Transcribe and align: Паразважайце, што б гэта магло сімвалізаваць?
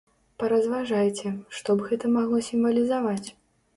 Паразважайце, 0.43 1.33
што 1.59 1.69
б 1.81 1.87
гэта 1.91 2.05
магло 2.17 2.43
сімвалізаваць? 2.51 3.27